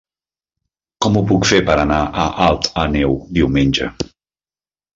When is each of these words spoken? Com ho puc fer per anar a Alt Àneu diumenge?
Com 1.05 1.19
ho 1.19 1.23
puc 1.31 1.45
fer 1.49 1.59
per 1.67 1.75
anar 1.83 2.01
a 2.23 2.25
Alt 2.47 2.71
Àneu 2.87 3.17
diumenge? 3.39 3.93